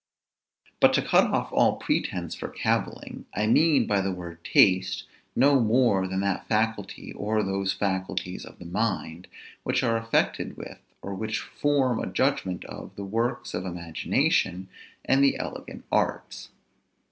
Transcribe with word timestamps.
But 0.79 0.93
to 0.93 1.03
cut 1.03 1.27
off 1.29 1.51
all 1.53 1.75
pretence 1.75 2.33
for 2.33 2.47
cavilling, 2.47 3.27
I 3.35 3.45
mean 3.45 3.85
by 3.85 4.01
the 4.01 4.11
word 4.11 4.43
taste, 4.43 5.03
no 5.35 5.59
more 5.59 6.07
than 6.07 6.21
that 6.21 6.47
faculty 6.47 7.13
or 7.13 7.43
those 7.43 7.73
faculties 7.73 8.43
of 8.43 8.57
the 8.57 8.65
mind, 8.65 9.27
which 9.61 9.83
are 9.83 9.97
affected 9.97 10.57
with, 10.57 10.79
or 11.03 11.13
which 11.13 11.37
form 11.37 11.99
a 11.99 12.07
judgment 12.11 12.65
of, 12.65 12.95
the 12.95 13.05
works 13.05 13.53
of 13.53 13.63
imagination 13.63 14.69
and 15.05 15.23
the 15.23 15.37
elegant 15.37 15.85
arts. 15.91 16.49